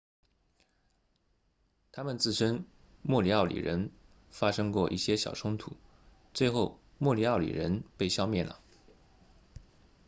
[1.91, 2.65] 他们自称
[3.03, 3.91] 莫里奥里人
[4.31, 5.73] 发生过一些小冲突
[6.33, 8.59] 最后莫里奥里人被消灭了